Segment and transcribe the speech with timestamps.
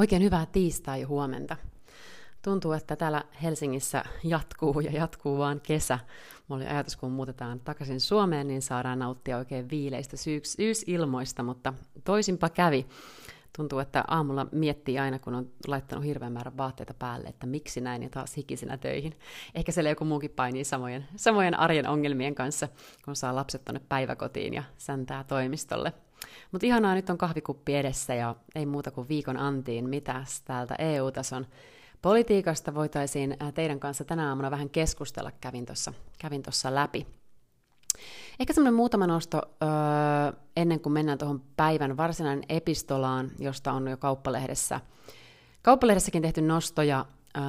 [0.00, 1.56] Oikein hyvää tiistai huomenta.
[2.42, 5.98] Tuntuu, että täällä Helsingissä jatkuu ja jatkuu vaan kesä.
[6.48, 11.74] Mulla oli ajatus, kun muutetaan takaisin Suomeen, niin saadaan nauttia oikein viileistä syyks- syysilmoista, mutta
[12.04, 12.86] toisinpa kävi.
[13.56, 18.02] Tuntuu, että aamulla miettii aina, kun on laittanut hirveän määrän vaatteita päälle, että miksi näin
[18.02, 19.18] ja taas hikisenä töihin.
[19.54, 22.68] Ehkä siellä joku muukin painii samojen, samojen arjen ongelmien kanssa,
[23.04, 25.92] kun saa lapset tuonne päiväkotiin ja säntää toimistolle.
[26.52, 31.46] Mutta ihanaa, nyt on kahvikuppi edessä ja ei muuta kuin viikon antiin, mitä täältä EU-tason
[32.02, 37.06] politiikasta voitaisiin äh, teidän kanssa tänä aamuna vähän keskustella, kävin tuossa kävin läpi.
[38.40, 39.68] Ehkä semmoinen muutama nosto öö,
[40.56, 44.80] ennen kuin mennään tuohon päivän varsinainen epistolaan, josta on jo kauppalehdessä,
[45.62, 47.06] kauppalehdessäkin tehty nostoja.
[47.36, 47.42] Öö,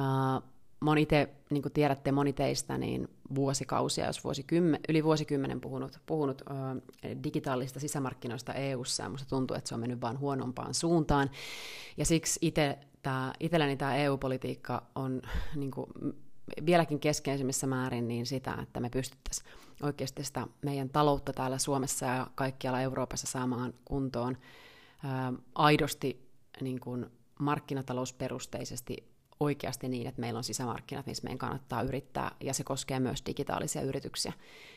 [0.82, 6.42] moni te, niin kuin tiedätte, moni teistä, niin vuosikausia, jos vuosikymmen, yli vuosikymmenen puhunut, puhunut
[6.50, 6.54] ö,
[7.24, 11.30] digitaalista sisämarkkinoista EU-ssa, ja musta tuntuu, että se on mennyt vaan huonompaan suuntaan.
[11.96, 15.22] Ja siksi itse tää, itselläni tämä EU-politiikka on
[15.56, 15.86] niin kuin,
[16.66, 19.48] vieläkin keskeisemmissä määrin niin sitä, että me pystyttäisiin
[19.82, 24.38] oikeasti sitä meidän taloutta täällä Suomessa ja kaikkialla Euroopassa saamaan kuntoon
[25.04, 26.28] ää, aidosti
[26.60, 27.06] niin kuin
[27.38, 29.11] markkinatalousperusteisesti
[29.42, 33.82] oikeasti niin, että meillä on sisämarkkinat, missä meidän kannattaa yrittää, ja se koskee myös digitaalisia
[33.82, 34.32] yrityksiä.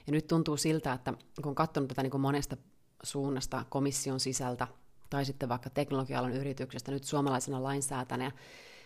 [0.07, 2.57] Ja nyt tuntuu siltä, että kun on katsonut tätä niin kuin monesta
[3.03, 4.67] suunnasta komission sisältä,
[5.09, 8.31] tai sitten vaikka teknologialan yrityksestä nyt suomalaisena lainsäätänä,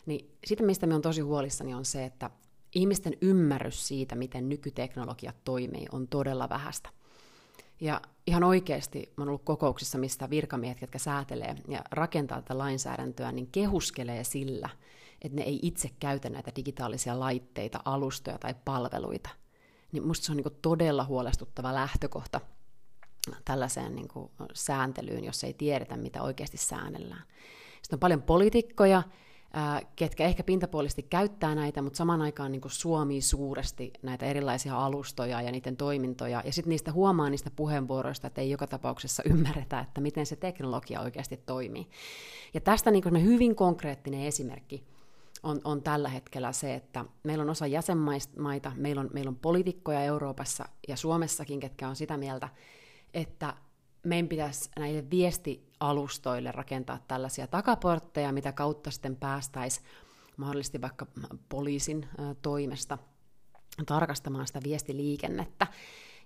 [0.05, 2.29] niin sitä, mistä me on tosi huolissani, on se, että
[2.75, 6.89] ihmisten ymmärrys siitä, miten nykyteknologia toimii, on todella vähäistä.
[7.81, 13.31] Ja ihan oikeasti mä oon ollut kokouksissa, mistä virkamiehet, jotka säätelee ja rakentaa tätä lainsäädäntöä,
[13.31, 14.69] niin kehuskelee sillä,
[15.21, 19.29] että ne ei itse käytä näitä digitaalisia laitteita, alustoja tai palveluita.
[19.91, 22.41] Niin musta se on niin todella huolestuttava lähtökohta
[23.45, 24.07] tällaiseen niin
[24.53, 27.23] sääntelyyn, jos ei tiedetä, mitä oikeasti säännellään.
[27.81, 29.03] Sitten on paljon poliitikkoja,
[29.95, 35.51] ketkä ehkä pintapuolisesti käyttää näitä, mutta samaan aikaan niin suomii suuresti näitä erilaisia alustoja ja
[35.51, 40.25] niiden toimintoja, ja sitten niistä huomaa niistä puheenvuoroista, että ei joka tapauksessa ymmärretä, että miten
[40.25, 41.87] se teknologia oikeasti toimii.
[42.53, 44.83] Ja tästä niin hyvin konkreettinen esimerkki
[45.43, 50.03] on, on tällä hetkellä se, että meillä on osa jäsenmaita, meillä on, meillä on poliitikkoja
[50.03, 52.49] Euroopassa ja Suomessakin, ketkä on sitä mieltä,
[53.13, 53.53] että
[54.03, 59.85] meidän pitäisi näille viestialustoille rakentaa tällaisia takaportteja, mitä kautta sitten päästäisiin
[60.37, 61.07] mahdollisesti vaikka
[61.49, 62.07] poliisin
[62.41, 62.97] toimesta
[63.85, 65.67] tarkastamaan sitä viestiliikennettä.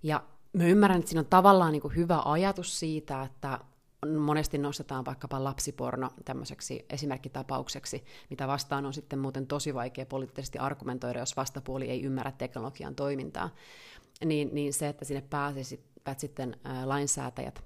[0.04, 0.24] Ja
[0.54, 3.60] mä ymmärrän, että siinä on tavallaan niin kuin hyvä ajatus siitä, että
[4.06, 11.20] monesti nostetaan vaikkapa lapsiporno tämmöiseksi esimerkkitapaukseksi, mitä vastaan on sitten muuten tosi vaikea poliittisesti argumentoida,
[11.20, 13.50] jos vastapuoli ei ymmärrä teknologian toimintaa.
[14.26, 17.64] Niin, niin se, että sinne pääsisivät sitten ää, lainsäätäjät,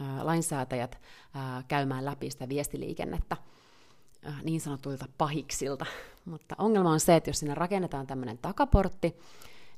[0.00, 0.98] ää, lainsäätäjät
[1.34, 3.36] ää, käymään läpi sitä viestiliikennettä
[4.42, 5.86] niin sanotuilta pahiksilta.
[6.24, 9.16] Mutta ongelma on se, että jos sinne rakennetaan tämmöinen takaportti,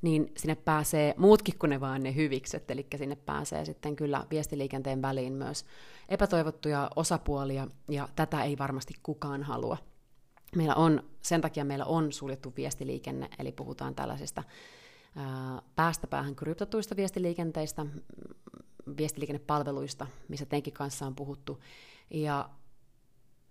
[0.04, 5.02] niin sinne pääsee muutkin kuin ne vaan ne hyvikset, eli sinne pääsee sitten kyllä viestiliikenteen
[5.02, 5.64] väliin myös
[6.08, 9.76] epätoivottuja osapuolia, ja tätä ei varmasti kukaan halua.
[10.56, 14.42] Meillä on, sen takia meillä on suljettu viestiliikenne, eli puhutaan tällaisista
[15.16, 17.86] ää, päästä päähän kryptotuista viestiliikenteistä,
[18.96, 21.60] viestiliikennepalveluista, missä tenkin kanssa on puhuttu,
[22.10, 22.50] ja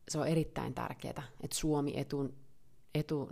[0.09, 2.33] se on erittäin tärkeää, että Suomi etun
[2.95, 3.29] etu,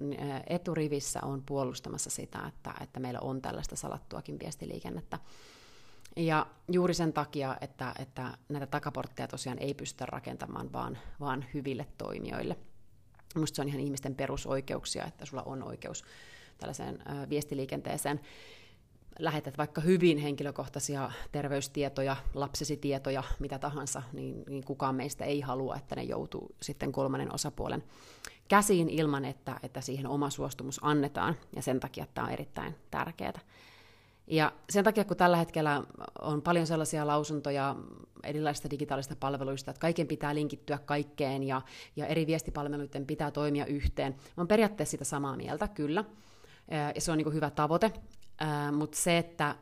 [0.47, 5.19] eturivissä on puolustamassa sitä, että, että meillä on tällaista salattuakin viestiliikennettä.
[6.16, 11.88] Ja juuri sen takia, että, että näitä takaportteja tosiaan ei pystytä rakentamaan vaan, vaan hyville
[11.97, 12.57] toimijoille.
[13.35, 16.03] Minusta se on ihan ihmisten perusoikeuksia, että sulla on oikeus
[16.57, 18.19] tällaiseen viestiliikenteeseen.
[19.19, 25.75] Lähetät vaikka hyvin henkilökohtaisia terveystietoja, lapsesi tietoja, mitä tahansa, niin, niin kukaan meistä ei halua,
[25.75, 27.83] että ne joutuu sitten kolmannen osapuolen
[28.51, 33.39] käsiin ilman, että, että siihen oma suostumus annetaan, ja sen takia tämä on erittäin tärkeää.
[34.28, 35.84] Ja sen takia, kun tällä hetkellä
[36.22, 37.75] on paljon sellaisia lausuntoja
[38.23, 41.61] erilaisista digitaalisista palveluista, että kaiken pitää linkittyä kaikkeen ja,
[41.96, 46.03] ja eri viestipalveluiden pitää toimia yhteen, on periaatteessa sitä samaa mieltä, kyllä.
[46.96, 47.91] Ja se on niin hyvä tavoite,
[48.72, 49.55] mutta se, että,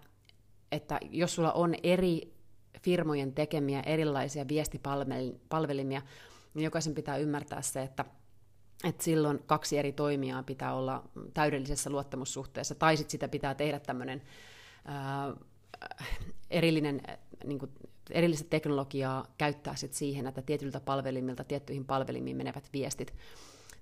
[0.71, 2.33] että jos sulla on eri
[2.81, 6.01] firmojen tekemiä erilaisia viestipalvelimia,
[6.53, 8.05] niin jokaisen pitää ymmärtää se, että
[8.83, 11.03] että silloin kaksi eri toimijaa pitää olla
[11.33, 14.21] täydellisessä luottamussuhteessa, tai sitten sitä pitää tehdä tämmöinen
[16.49, 17.01] erillinen,
[17.43, 17.71] niin kuin,
[18.11, 23.13] erillistä teknologiaa käyttää sit siihen, että tietyiltä palvelimilta tiettyihin palvelimiin menevät viestit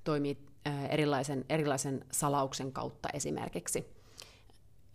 [0.03, 3.85] toimii ää, erilaisen, erilaisen salauksen kautta esimerkiksi.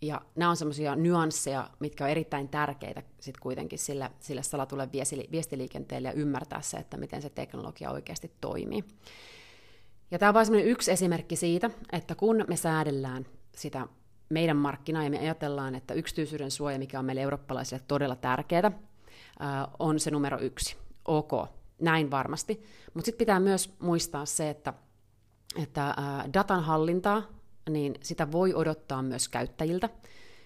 [0.01, 4.89] ja nämä on semmoisia nyansseja, mitkä on erittäin tärkeitä sit kuitenkin sillä, sillä salatulle
[5.31, 8.83] viestiliikenteelle ja ymmärtää se, että miten se teknologia oikeasti toimii.
[10.13, 13.25] Ja tämä on vain yksi esimerkki siitä, että kun me säädellään
[13.55, 13.87] sitä
[14.29, 18.71] meidän markkinaa ja me ajatellaan, että yksityisyyden suoja, mikä on meille eurooppalaisille todella tärkeää,
[19.79, 20.77] on se numero yksi.
[21.05, 21.31] Ok,
[21.81, 22.63] näin varmasti.
[22.93, 24.73] Mutta sitten pitää myös muistaa se, että,
[25.55, 25.95] että
[26.33, 27.23] datan hallintaa,
[27.69, 29.89] niin sitä voi odottaa myös käyttäjiltä.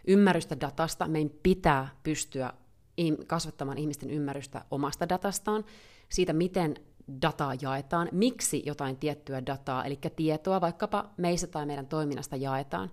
[0.07, 2.53] Ymmärrystä datasta, meidän pitää pystyä
[3.27, 5.65] kasvattamaan ihmisten ymmärrystä omasta datastaan,
[6.09, 6.75] siitä miten
[7.21, 12.91] dataa jaetaan, miksi jotain tiettyä dataa, eli tietoa vaikkapa meistä tai meidän toiminnasta jaetaan.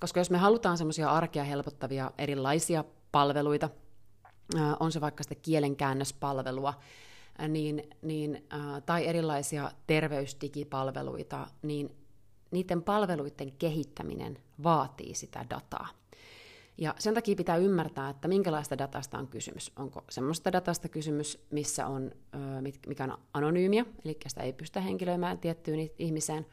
[0.00, 3.70] Koska jos me halutaan semmoisia arkea helpottavia erilaisia palveluita,
[4.80, 6.74] on se vaikka sitten kielenkäännöspalvelua,
[7.48, 8.46] niin, niin,
[8.86, 11.96] tai erilaisia terveysdigipalveluita, niin
[12.50, 15.88] niiden palveluiden kehittäminen vaatii sitä dataa.
[16.78, 19.72] Ja sen takia pitää ymmärtää, että minkälaista datasta on kysymys.
[19.76, 22.10] Onko semmoista datasta kysymys, missä on,
[22.86, 26.46] mikä on anonyymiä, eli sitä ei pystytä henkilöimään tiettyyn ihmiseen.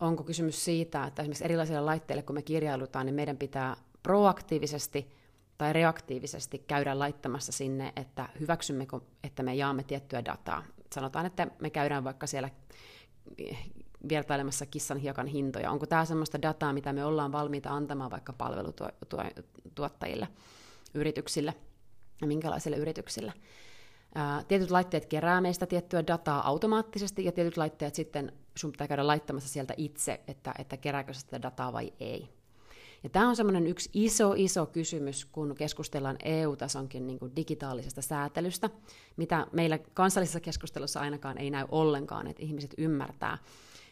[0.00, 5.10] Onko kysymys siitä, että esimerkiksi erilaisille laitteille, kun me kirjailutaan, niin meidän pitää proaktiivisesti
[5.58, 10.64] tai reaktiivisesti käydä laittamassa sinne, että hyväksymmekö, että me jaamme tiettyä dataa.
[10.92, 12.50] Sanotaan, että me käydään vaikka siellä
[14.08, 15.70] vertailemassa kissan hiekan hintoja.
[15.70, 20.28] Onko tämä sellaista dataa, mitä me ollaan valmiita antamaan vaikka palvelutuottajille,
[20.94, 21.54] yrityksille
[22.20, 23.32] ja minkälaisille yrityksille.
[24.48, 29.48] Tietyt laitteet kerää meistä tiettyä dataa automaattisesti ja tietyt laitteet sitten sun pitää käydä laittamassa
[29.48, 32.28] sieltä itse, että, että kerääkö sitä dataa vai ei.
[33.02, 38.70] Ja tämä on semmoinen yksi iso, iso kysymys, kun keskustellaan EU-tasonkin niin digitaalisesta säätelystä,
[39.16, 43.38] mitä meillä kansallisessa keskustelussa ainakaan ei näy ollenkaan, että ihmiset ymmärtää,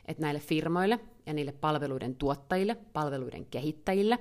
[0.04, 4.18] että näille firmoille ja niille palveluiden tuottajille, palveluiden kehittäjille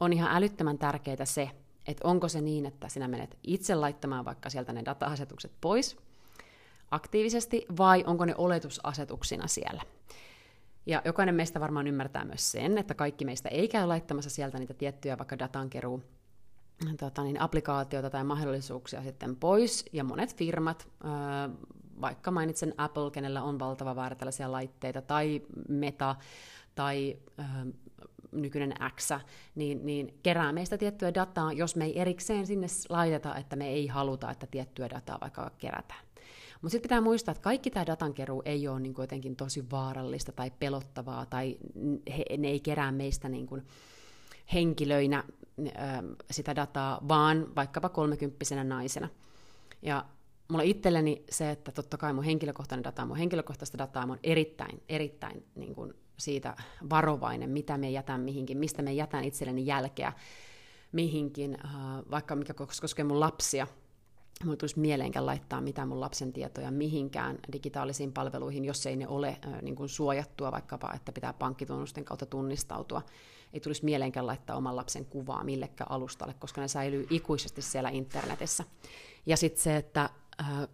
[0.00, 1.50] on ihan älyttömän tärkeää se,
[1.86, 5.96] että onko se niin, että sinä menet itse laittamaan vaikka sieltä ne data-asetukset pois
[6.90, 9.82] aktiivisesti, vai onko ne oletusasetuksina siellä.
[10.86, 14.74] Ja jokainen meistä varmaan ymmärtää myös sen, että kaikki meistä ei käy laittamassa sieltä niitä
[14.74, 16.02] tiettyjä vaikka datankeruu
[16.98, 20.88] tota niin, applikaatioita tai mahdollisuuksia sitten pois, ja monet firmat,
[22.02, 26.16] vaikka mainitsen Apple, kenellä on valtava määrä tällaisia laitteita, tai Meta,
[26.74, 27.16] tai
[28.32, 29.10] nykyinen X,
[29.54, 33.86] niin, niin kerää meistä tiettyä dataa, jos me ei erikseen sinne laiteta, että me ei
[33.86, 36.00] haluta, että tiettyä dataa vaikka kerätään.
[36.62, 40.50] Mutta sitten pitää muistaa, että kaikki tämä datankeruu ei ole niin jotenkin tosi vaarallista tai
[40.50, 41.58] pelottavaa, tai
[42.16, 43.66] he, ne ei kerää meistä niin kuin
[44.52, 45.24] henkilöinä
[46.30, 49.08] sitä dataa, vaan vaikkapa kolmekymppisenä naisena.
[49.82, 50.04] Ja
[50.52, 55.46] mulla itselleni se, että totta kai mun henkilökohtainen data, mun henkilökohtaista dataa, mun erittäin, erittäin
[55.54, 56.56] niin kuin siitä
[56.90, 60.12] varovainen, mitä me jätän mihinkin, mistä me jätän itselleni jälkeä
[60.92, 61.58] mihinkin,
[62.10, 63.66] vaikka mikä koskee mun lapsia,
[64.44, 69.28] Mulla tulisi mieleenkään laittaa mitään mun lapsen tietoja mihinkään digitaalisiin palveluihin, jos ei ne ole
[69.28, 73.02] äh, niin kuin suojattua, vaikkapa että pitää pankkitunnusten kautta tunnistautua.
[73.52, 78.64] Ei tulisi mieleenkään laittaa oman lapsen kuvaa millekään alustalle, koska ne säilyy ikuisesti siellä internetissä.
[79.26, 80.10] Ja sitten se, että äh,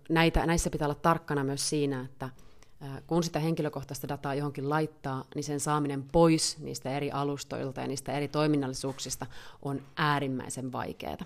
[0.08, 5.24] näitä, näissä pitää olla tarkkana myös siinä, että äh, kun sitä henkilökohtaista dataa johonkin laittaa,
[5.34, 9.26] niin sen saaminen pois niistä eri alustoilta ja niistä eri toiminnallisuuksista
[9.62, 11.24] on äärimmäisen vaikeaa.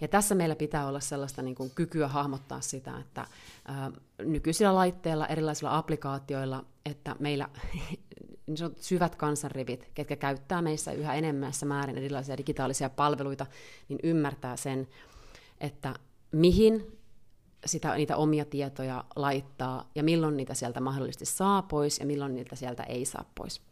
[0.00, 3.26] Ja tässä meillä pitää olla sellaista niin kuin kykyä hahmottaa sitä, että
[3.64, 7.48] ää, nykyisillä laitteilla, erilaisilla applikaatioilla, että meillä
[8.46, 13.46] niin sanotut syvät kansanrivit, ketkä käyttää meissä yhä enemmässä määrin erilaisia digitaalisia palveluita,
[13.88, 14.88] niin ymmärtää sen,
[15.60, 15.94] että
[16.32, 17.01] mihin
[17.66, 22.56] sitä, niitä omia tietoja laittaa ja milloin niitä sieltä mahdollisesti saa pois ja milloin niitä
[22.56, 23.62] sieltä ei saa pois.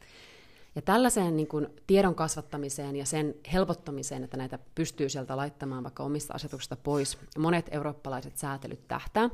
[0.74, 6.02] Ja tällaiseen niin kuin tiedon kasvattamiseen ja sen helpottamiseen, että näitä pystyy sieltä laittamaan vaikka
[6.02, 9.30] omista asetuksista pois, monet eurooppalaiset säätelyt tähtää,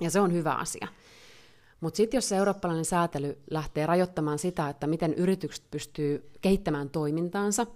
[0.00, 0.88] ja se on hyvä asia.
[1.80, 7.66] Mutta sitten jos se eurooppalainen säätely lähtee rajoittamaan sitä, että miten yritykset pystyy kehittämään toimintaansa,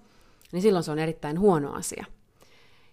[0.52, 2.04] niin silloin se on erittäin huono asia.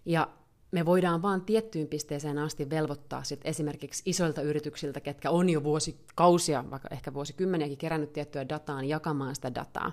[0.05, 0.27] Ja
[0.71, 6.65] me voidaan vaan tiettyyn pisteeseen asti velvoittaa sit esimerkiksi isoilta yrityksiltä, ketkä on jo vuosikausia,
[6.71, 9.91] vaikka ehkä vuosikymmeniäkin kerännyt tiettyä dataa, niin jakamaan sitä dataa.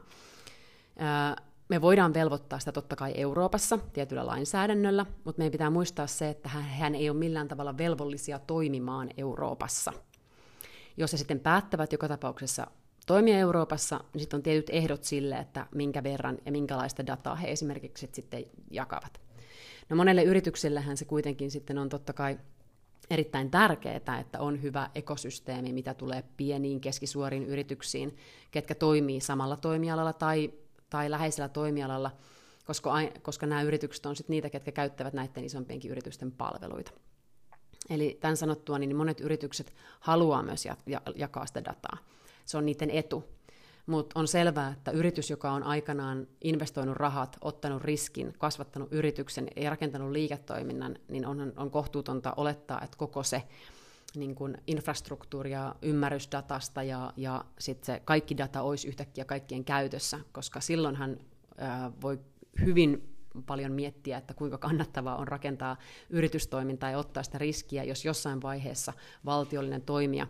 [1.69, 6.49] Me voidaan velvoittaa sitä totta kai Euroopassa tietyllä lainsäädännöllä, mutta meidän pitää muistaa se, että
[6.49, 9.93] hän ei ole millään tavalla velvollisia toimimaan Euroopassa.
[10.97, 12.67] Jos he sitten päättävät joka tapauksessa
[13.07, 17.51] toimia Euroopassa, niin sitten on tietyt ehdot sille, että minkä verran ja minkälaista dataa he
[17.51, 19.26] esimerkiksi sitten jakavat.
[19.89, 22.39] No monelle yrityksellähän se kuitenkin sitten on totta kai
[23.11, 28.17] erittäin tärkeää, että on hyvä ekosysteemi, mitä tulee pieniin, keskisuoriin yrityksiin,
[28.51, 30.53] ketkä toimii samalla toimialalla tai,
[30.91, 32.11] tai läheisellä toimialalla,
[32.65, 36.91] koska, koska nämä yritykset on sitten niitä, ketkä käyttävät näiden isompienkin yritysten palveluita.
[37.91, 40.69] Eli tämän sanottua, niin monet yritykset haluaa myös
[41.15, 41.99] jakaa sitä dataa.
[42.45, 43.36] Se on niiden etu.
[43.87, 49.71] Mutta on selvää, että yritys, joka on aikanaan investoinut rahat, ottanut riskin, kasvattanut yrityksen ja
[49.71, 53.43] rakentanut liiketoiminnan, niin on, on kohtuutonta olettaa, että koko se
[54.15, 59.65] niin kuin infrastruktuuri ja ymmärrys datasta ja, ja sitten se kaikki data olisi yhtäkkiä kaikkien
[59.65, 61.19] käytössä, koska silloinhan
[61.59, 62.19] ää, voi
[62.65, 63.17] hyvin
[63.47, 65.77] paljon miettiä, että kuinka kannattavaa on rakentaa
[66.11, 68.93] yritystoimintaa ja ottaa sitä riskiä, jos jossain vaiheessa
[69.25, 70.27] valtiollinen toimija,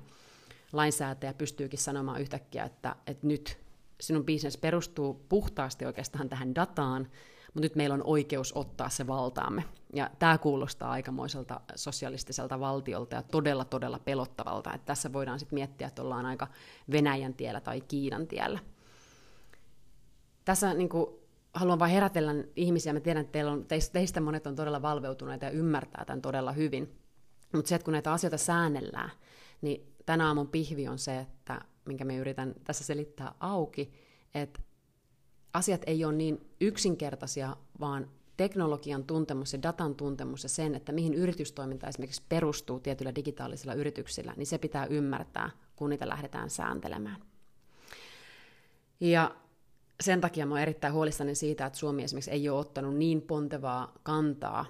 [0.76, 3.58] lainsäätäjä pystyykin sanomaan yhtäkkiä, että, että nyt
[4.00, 7.02] sinun bisnes perustuu puhtaasti oikeastaan tähän dataan,
[7.46, 9.64] mutta nyt meillä on oikeus ottaa se valtaamme.
[9.94, 14.74] Ja tämä kuulostaa aikamoiselta sosialistiselta valtiolta ja todella, todella pelottavalta.
[14.74, 16.46] Että tässä voidaan sitten miettiä, että ollaan aika
[16.92, 18.58] Venäjän tiellä tai Kiinan tiellä.
[20.44, 21.06] Tässä niin kuin,
[21.54, 22.92] haluan vain herätellä ihmisiä.
[22.92, 26.98] Mä tiedän, että teillä on, teistä monet on todella valveutuneita ja ymmärtää tämän todella hyvin.
[27.52, 29.10] Mutta se, että kun näitä asioita säännellään,
[29.60, 33.92] niin tänä aamun pihvi on se, että minkä me yritän tässä selittää auki,
[34.34, 34.60] että
[35.52, 41.14] asiat ei ole niin yksinkertaisia, vaan teknologian tuntemus ja datan tuntemus ja sen, että mihin
[41.14, 47.16] yritystoiminta esimerkiksi perustuu tietyillä digitaalisilla yrityksillä, niin se pitää ymmärtää, kun niitä lähdetään sääntelemään.
[49.00, 49.36] Ja
[50.00, 54.66] sen takia olen erittäin huolissani siitä, että Suomi esimerkiksi ei ole ottanut niin pontevaa kantaa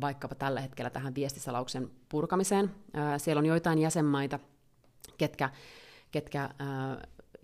[0.00, 2.70] vaikkapa tällä hetkellä tähän viestisalauksen purkamiseen.
[3.18, 4.38] Siellä on joitain jäsenmaita,
[5.18, 5.50] ketkä,
[6.10, 6.50] ketkä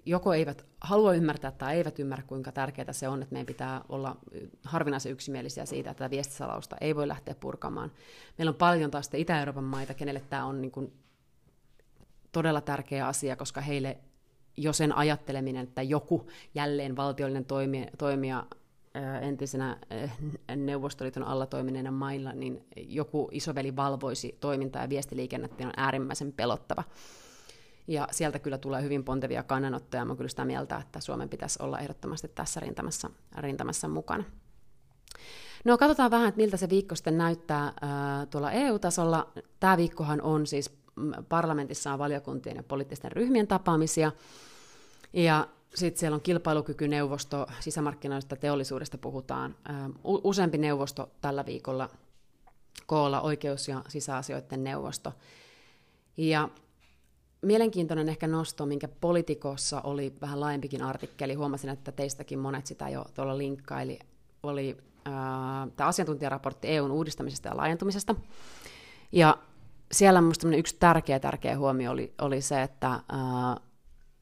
[0.07, 4.17] joko eivät halua ymmärtää tai eivät ymmärrä, kuinka tärkeää se on, että meidän pitää olla
[4.64, 7.93] harvinaisen yksimielisiä siitä, että viestisalausta ei voi lähteä purkamaan.
[8.38, 10.93] Meillä on paljon taas Itä-Euroopan maita, kenelle tämä on niin kuin
[12.33, 13.99] todella tärkeä asia, koska heille
[14.57, 18.47] jo sen ajatteleminen, että joku jälleen valtiollinen toimija, toimija
[19.23, 19.77] entisenä
[20.57, 26.85] Neuvostoliiton alla toimineena mailla, niin joku isoveli valvoisi toimintaa ja viestiliikennettä on äärimmäisen pelottava.
[27.87, 30.05] Ja sieltä kyllä tulee hyvin pontevia kannanottoja.
[30.05, 34.25] Mä kyllä sitä mieltä, että Suomen pitäisi olla ehdottomasti tässä rintamassa, rintamassa mukana.
[35.65, 39.33] No katsotaan vähän, että miltä se viikko sitten näyttää ää, tuolla EU-tasolla.
[39.61, 44.13] Tämä viikkohan on siis mm, parlamentissa on valiokuntien ja poliittisten ryhmien tapaamisia.
[45.13, 49.57] Ja sitten siellä on kilpailukykyneuvosto, sisämarkkinoista teollisuudesta puhutaan.
[49.69, 51.88] Ää, useampi neuvosto tällä viikolla
[52.87, 55.12] koolla, oikeus- ja sisäasioiden neuvosto.
[56.16, 56.49] Ja
[57.43, 63.04] mielenkiintoinen ehkä nosto, minkä Politikossa oli vähän laajempikin artikkeli, huomasin, että teistäkin monet sitä jo
[63.14, 63.99] tuolla linkkaili,
[64.43, 64.76] oli
[65.07, 65.12] äh,
[65.76, 68.14] tämä asiantuntijaraportti EUn uudistamisesta ja laajentumisesta.
[69.12, 69.38] Ja
[69.93, 73.00] siellä minusta yksi tärkeä, tärkeä huomio oli, oli se, että äh,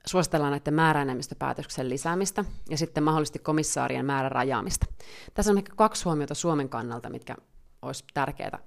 [0.06, 4.86] suositellaan näiden määräenemmistöpäätöksen lisäämistä ja sitten mahdollisesti komissaarien määrän rajaamista.
[5.34, 7.36] Tässä on ehkä kaksi huomiota Suomen kannalta, mitkä
[7.82, 8.58] olisi tärkeää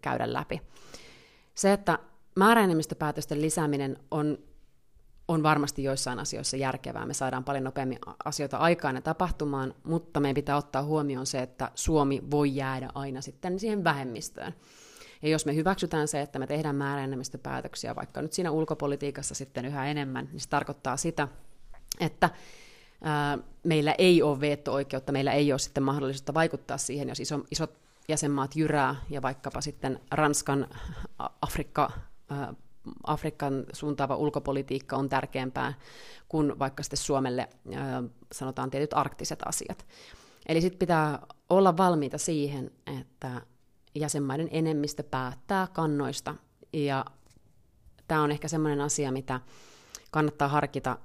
[0.00, 0.62] käydä läpi.
[1.54, 1.98] Se, että
[2.36, 4.38] määräenemmistöpäätösten lisääminen on,
[5.28, 7.06] on varmasti joissain asioissa järkevää.
[7.06, 11.70] Me saadaan paljon nopeammin asioita aikaan ja tapahtumaan, mutta meidän pitää ottaa huomioon se, että
[11.74, 14.54] Suomi voi jäädä aina sitten siihen vähemmistöön.
[15.22, 19.86] Ja jos me hyväksytään se, että me tehdään määräenemmistöpäätöksiä vaikka nyt siinä ulkopolitiikassa sitten yhä
[19.86, 21.28] enemmän, niin se tarkoittaa sitä,
[22.00, 22.30] että
[23.02, 27.78] ää, meillä ei ole veto-oikeutta, meillä ei ole sitten mahdollisuutta vaikuttaa siihen, jos iso, isot
[28.08, 30.68] jäsenmaat jyrää ja vaikkapa sitten Ranskan
[31.42, 31.90] Afrikka
[33.06, 35.74] Afrikan suuntaava ulkopolitiikka on tärkeämpää
[36.28, 37.48] kuin vaikka sitten Suomelle
[38.32, 39.86] sanotaan tietyt arktiset asiat.
[40.46, 41.18] Eli sitten pitää
[41.50, 43.40] olla valmiita siihen, että
[43.94, 46.34] jäsenmaiden enemmistö päättää kannoista,
[46.72, 47.04] ja
[48.08, 49.40] tämä on ehkä semmoinen asia, mitä
[50.10, 50.98] kannattaa harkita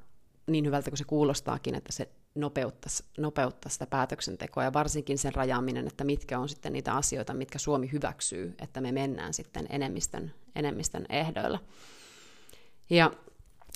[0.48, 5.88] niin hyvältä kuin se kuulostaakin, että se nopeuttaisi, nopeuttaisi sitä päätöksentekoa ja varsinkin sen rajaaminen,
[5.88, 11.06] että mitkä on sitten niitä asioita, mitkä Suomi hyväksyy, että me mennään sitten enemmistön, enemmistön
[11.10, 11.60] ehdoilla.
[12.90, 13.12] Ja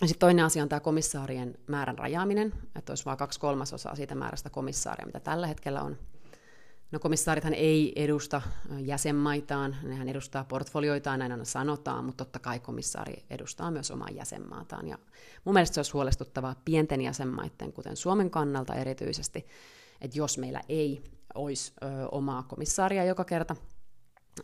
[0.05, 4.49] sitten toinen asia on tämä komissaarien määrän rajaaminen, että olisi vain kaksi kolmasosaa siitä määrästä
[4.49, 5.97] komissaaria, mitä tällä hetkellä on
[6.91, 8.41] No komissaarithan ei edusta
[8.79, 14.87] jäsenmaitaan, nehän edustaa portfolioitaan, näin aina sanotaan, mutta totta kai komissaari edustaa myös omaa jäsenmaataan.
[14.87, 14.97] Ja
[15.45, 19.47] mun mielestä se olisi huolestuttavaa pienten jäsenmaiden, kuten Suomen kannalta erityisesti,
[20.01, 21.03] että jos meillä ei
[21.35, 23.55] olisi ö, omaa komissaaria joka kerta,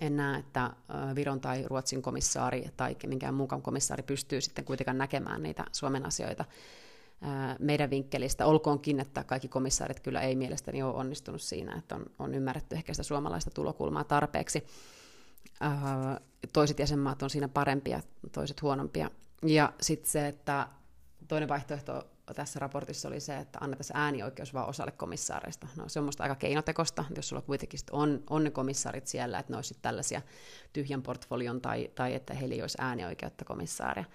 [0.02, 0.74] en näe, että
[1.16, 6.46] Viron tai Ruotsin komissaari tai minkään muun komissaari pystyy sitten kuitenkaan näkemään niitä Suomen asioita
[7.60, 12.36] meidän vinkkelistä, olkoonkin, että kaikki komissaarit kyllä ei mielestäni ole onnistunut siinä, että on, on
[12.36, 14.64] ymmärretty ehkä sitä suomalaista tulokulmaa tarpeeksi.
[16.54, 19.12] Toiset jäsenmaat on siinä parempia, toiset huonompia.
[19.46, 20.68] Ja sitten se, että
[21.28, 25.68] toinen vaihtoehto tässä raportissa oli se, että annetaan äänioikeus vain osalle komissaareista.
[25.76, 29.54] No se on musta aika keinotekosta, jos sulla kuitenkin on, on ne komissaarit siellä, että
[29.54, 30.22] ne olisivat tällaisia
[30.74, 34.06] tyhjän portfolion tai, tai että heillä ei olisi äänioikeutta komissaaria.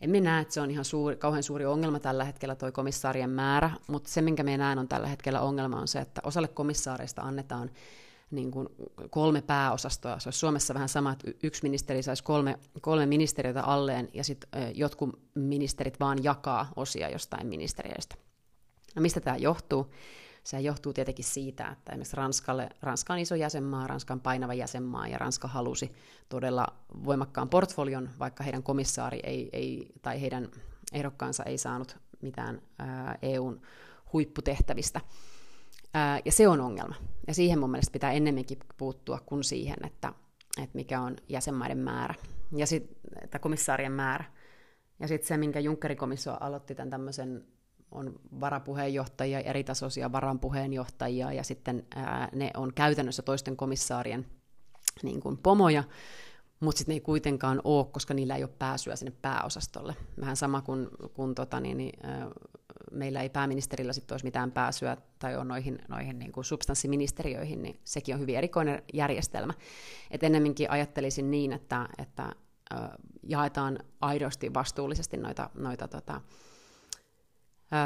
[0.00, 3.70] En näe, että se on ihan suuri, kauhean suuri ongelma tällä hetkellä tuo komissaarien määrä,
[3.86, 7.70] mutta se, minkä minä näen on tällä hetkellä ongelma on se, että osalle komissaareista annetaan
[8.30, 8.68] niin kuin
[9.10, 10.18] kolme pääosastoa.
[10.18, 14.48] Se olisi Suomessa vähän sama, että yksi ministeri saisi kolme, kolme ministeriötä alleen ja sitten
[14.74, 18.16] jotkut ministerit vaan jakaa osia jostain ministeriöistä.
[18.94, 19.90] No mistä tämä johtuu?
[20.44, 25.08] Se johtuu tietenkin siitä, että esimerkiksi Ranskalle, Ranska on iso jäsenmaa, Ranska on painava jäsenmaa,
[25.08, 25.92] ja Ranska halusi
[26.28, 26.66] todella
[27.04, 30.48] voimakkaan portfolion, vaikka heidän komissaari ei, ei, tai heidän
[30.92, 33.60] ehdokkaansa ei saanut mitään ää, EUn
[34.12, 35.00] huipputehtävistä.
[35.94, 36.94] Ää, ja se on ongelma.
[37.26, 40.12] Ja siihen mun mielestä pitää ennemminkin puuttua kuin siihen, että,
[40.62, 42.14] että mikä on jäsenmaiden määrä,
[42.56, 42.90] ja sit,
[43.22, 44.24] että komissaarien määrä.
[45.00, 47.44] Ja sitten se, minkä Junckerin komissio aloitti tämän tämmöisen
[47.94, 54.26] on varapuheenjohtajia, eritasoisia varanpuheenjohtajia, ja sitten ää, ne on käytännössä toisten komissaarien
[55.02, 55.84] niin kuin pomoja,
[56.60, 59.96] mutta sitten ne ei kuitenkaan ole, koska niillä ei ole pääsyä sinne pääosastolle.
[60.20, 62.30] Vähän sama kuin, kun tota, niin, niin, ää,
[62.92, 67.80] meillä ei pääministerillä sitten olisi mitään pääsyä tai on noihin, noihin niin kuin substanssiministeriöihin, niin
[67.84, 69.54] sekin on hyvin erikoinen järjestelmä.
[70.10, 72.22] Et ennemminkin ajattelisin niin, että, että
[72.70, 76.20] ää, jaetaan aidosti vastuullisesti noita, noita tota,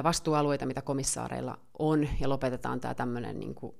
[0.04, 3.74] vastuualueita, mitä komissaareilla on, ja lopetetaan tämä tämmöinen niin kuin,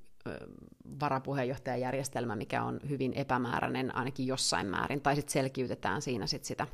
[1.00, 6.66] varapuheenjohtajajärjestelmä, mikä on hyvin epämääräinen ainakin jossain määrin, tai sitten selkiytetään siinä sit sitä,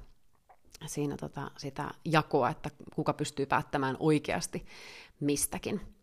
[0.87, 4.67] siinä tota, sitä jakoa, että kuka pystyy päättämään oikeasti
[5.21, 5.94] mistäkin.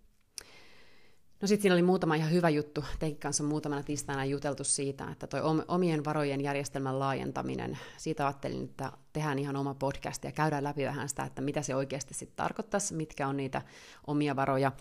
[1.42, 2.84] No sitten siinä oli muutama ihan hyvä juttu.
[3.00, 8.92] Teikin kanssa muutamana tiistaina juteltu siitä, että toi omien varojen järjestelmän laajentaminen, siitä ajattelin, että
[9.14, 12.94] tehdään ihan oma podcast ja käydään läpi vähän sitä, että mitä se oikeasti sitten tarkoittaisi,
[12.94, 13.62] mitkä on niitä
[14.08, 14.72] omia varoja,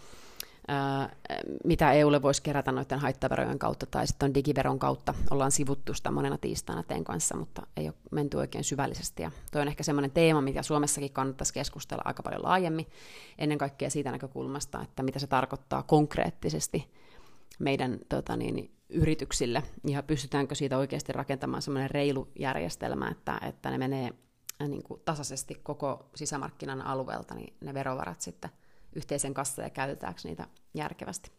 [1.65, 5.15] mitä EUlle voisi kerätä noiden haittaverojen kautta tai sitten digiveron kautta.
[5.31, 9.23] Ollaan sivuttu sitä monena tiistaina teen kanssa, mutta ei ole menty oikein syvällisesti.
[9.23, 12.87] Ja toi on ehkä semmoinen teema, mitä Suomessakin kannattaisi keskustella aika paljon laajemmin,
[13.39, 16.91] ennen kaikkea siitä näkökulmasta, että mitä se tarkoittaa konkreettisesti
[17.59, 23.79] meidän tota niin, yrityksille, ja pystytäänkö siitä oikeasti rakentamaan semmoinen reilu järjestelmä, että, että ne
[23.79, 24.11] menee
[24.69, 28.51] niin kuin tasaisesti koko sisämarkkinan alueelta, niin ne verovarat sitten
[28.97, 31.31] yhteisen kassaan ja käytetäänkö niitä järkevästi.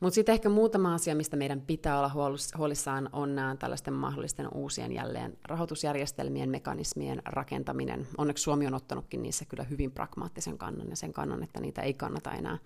[0.00, 4.92] Mutta sitten ehkä muutama asia, mistä meidän pitää olla huolissaan, on nämä tällaisten mahdollisten uusien
[4.92, 8.06] jälleen rahoitusjärjestelmien, mekanismien rakentaminen.
[8.18, 11.94] Onneksi Suomi on ottanutkin niissä kyllä hyvin pragmaattisen kannan ja sen kannan, että niitä ei
[11.94, 12.58] kannata enää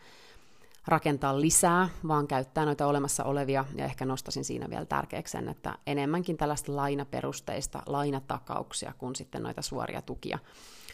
[0.86, 5.78] rakentaa lisää, vaan käyttää noita olemassa olevia, ja ehkä nostasin siinä vielä tärkeäksi sen, että
[5.86, 10.38] enemmänkin tällaista lainaperusteista lainatakauksia kuin sitten noita suoria tukia.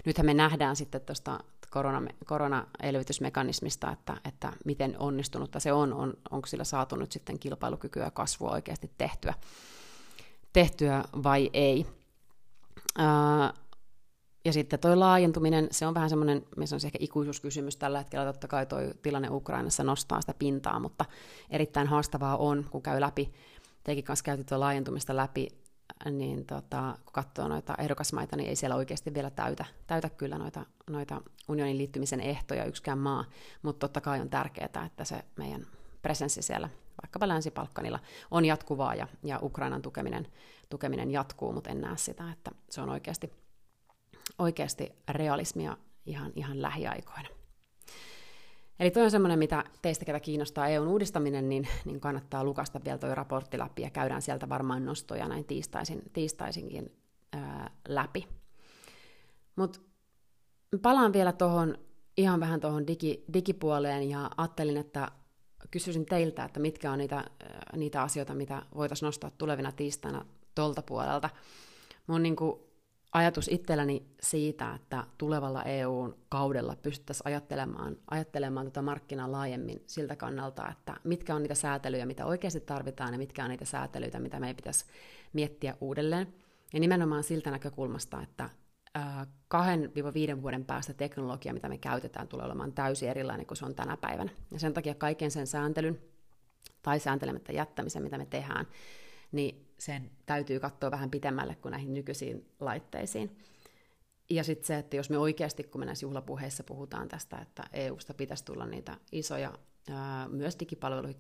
[0.05, 1.41] Nythän me nähdään sitten tuosta
[1.73, 8.05] korona, koronaelvytysmekanismista, että, että miten onnistunutta se on, on, onko sillä saatu nyt sitten kilpailukykyä
[8.05, 9.35] ja kasvua oikeasti tehtyä,
[10.53, 11.87] tehtyä vai ei.
[14.45, 18.49] Ja sitten tuo laajentuminen, se on vähän semmoinen, se on ehkä ikuisuuskysymys tällä hetkellä, totta
[18.49, 21.05] kai tuo tilanne Ukrainassa nostaa sitä pintaa, mutta
[21.51, 23.33] erittäin haastavaa on, kun käy läpi,
[23.85, 25.49] teikin kanssa käytiin tuo laajentumista läpi,
[26.11, 30.67] niin tota, kun katsoo noita ehdokasmaita, niin ei siellä oikeasti vielä täytä, täytä kyllä noita,
[30.91, 33.25] noita unionin liittymisen ehtoja yksikään maa,
[33.63, 35.67] mutta totta kai on tärkeää, että se meidän
[36.03, 36.69] presenssi siellä
[37.03, 37.99] vaikkapa Länsi-Balkanilla
[38.31, 40.29] on jatkuvaa ja, ja Ukrainan tukeminen,
[40.71, 43.33] tukeminen jatkuu, mutta en näe sitä, että se on oikeasti,
[44.39, 45.77] oikeasti realismia
[46.07, 47.29] ihan, ihan lähiaikoina.
[48.83, 52.99] Eli tuo on semmoinen, mitä teistä, ketä kiinnostaa EUn uudistaminen, niin, niin kannattaa lukasta vielä
[52.99, 56.93] tuo raportti läpi ja käydään sieltä varmaan nostoja näin tiistaisin, tiistaisinkin
[57.33, 58.29] ää, läpi.
[59.57, 59.81] Mutta
[60.83, 61.79] palaan vielä tuohon
[62.17, 65.11] ihan vähän tuohon digi, digipuoleen ja ajattelin, että
[65.71, 67.25] kysyisin teiltä, että mitkä on niitä,
[67.77, 71.31] niitä asioita, mitä voitaisiin nostaa tulevina tiistaina tuolta puolelta.
[72.07, 72.61] Mun niin kuin
[73.13, 80.95] ajatus itselläni siitä, että tulevalla EU-kaudella pystyttäisiin ajattelemaan, ajattelemaan tätä markkinaa laajemmin siltä kannalta, että
[81.05, 84.85] mitkä on niitä säätelyjä, mitä oikeasti tarvitaan, ja mitkä on niitä säätelyitä, mitä meidän pitäisi
[85.33, 86.35] miettiä uudelleen.
[86.73, 88.51] Ja nimenomaan siltä näkökulmasta, että
[89.49, 93.75] kahden viiden vuoden päästä teknologia, mitä me käytetään, tulee olemaan täysin erilainen kuin se on
[93.75, 94.31] tänä päivänä.
[94.51, 95.99] Ja sen takia kaiken sen sääntelyn
[96.83, 98.67] tai sääntelemättä jättämisen, mitä me tehdään,
[99.33, 103.37] niin sen täytyy katsoa vähän pitemmälle kuin näihin nykyisiin laitteisiin.
[104.31, 108.15] Ja sitten se, että jos me oikeasti, kun me näissä juhlapuheissa puhutaan tästä, että EUsta
[108.15, 109.53] pitäisi tulla niitä isoja,
[110.29, 111.19] myös digipalveluihin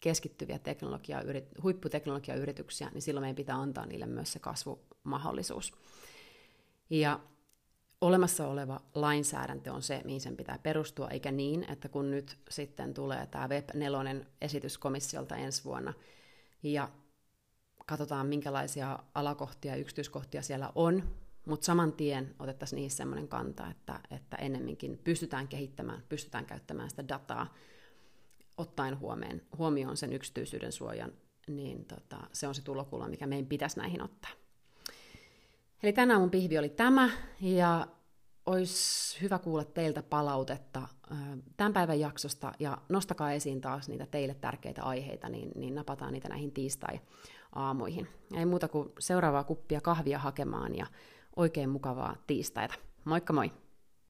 [0.00, 1.22] keskittyviä teknologia,
[1.62, 5.72] huipputeknologiayrityksiä, niin silloin meidän pitää antaa niille myös se kasvumahdollisuus.
[6.90, 7.20] Ja
[8.00, 12.94] olemassa oleva lainsäädäntö on se, mihin sen pitää perustua, eikä niin, että kun nyt sitten
[12.94, 14.00] tulee tämä Web 4
[14.40, 15.92] esitys komissiolta ensi vuonna,
[16.62, 16.90] ja
[17.86, 21.02] katsotaan minkälaisia alakohtia yksityiskohtia siellä on,
[21.46, 27.08] mutta saman tien otettaisiin niihin sellainen kanta, että, että ennemminkin pystytään kehittämään, pystytään käyttämään sitä
[27.08, 27.54] dataa,
[28.56, 31.12] ottaen huomioon, huomioon sen yksityisyyden suojan,
[31.48, 34.30] niin tota, se on se tulokulma, mikä meidän pitäisi näihin ottaa.
[35.82, 37.86] Eli tänään mun pihvi oli tämä, ja
[38.46, 40.88] olisi hyvä kuulla teiltä palautetta
[41.56, 46.28] tämän päivän jaksosta, ja nostakaa esiin taas niitä teille tärkeitä aiheita, niin, niin napataan niitä
[46.28, 46.52] näihin
[47.54, 48.08] tiistai-aamuihin.
[48.36, 50.86] Ei muuta kuin seuraavaa kuppia kahvia hakemaan, ja
[51.36, 52.74] oikein mukavaa tiistaita.
[53.04, 53.52] Moikka moi!